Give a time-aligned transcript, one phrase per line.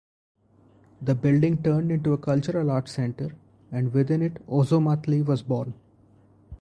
[1.03, 3.35] The building turned into a cultural arts center,
[3.71, 5.75] and within it Ozomatli was born.